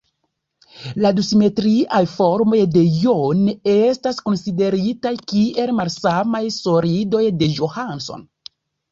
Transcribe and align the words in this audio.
La 1.05 1.09
du 1.17 1.23
simetriaj 1.25 1.97
formoj 2.13 2.61
de 2.75 2.81
"J" 3.01 3.13
ne 3.41 3.53
estas 3.73 4.21
konsideritaj 4.29 5.11
kiel 5.33 5.73
malsamaj 5.81 6.41
solidoj 6.57 7.21
de 7.43 7.51
Johnson. 7.59 8.25